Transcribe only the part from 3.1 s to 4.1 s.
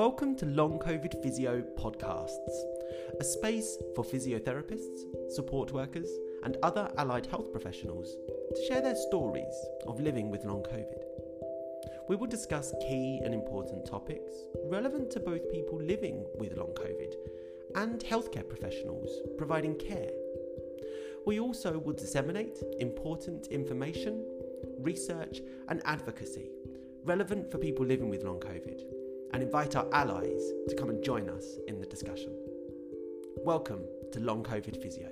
a space for